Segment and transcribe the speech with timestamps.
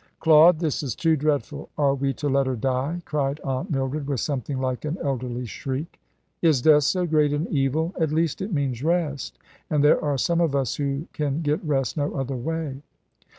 [0.19, 1.69] "Claude, this is too dreadful.
[1.77, 5.99] Are we to let her die?" cried Aunt Mildred, with something like an elderly shriek.
[6.41, 7.93] "Is death so great an evil?
[7.99, 9.37] At least it means rest,
[9.69, 12.81] and there are some of us who can get rest no other way."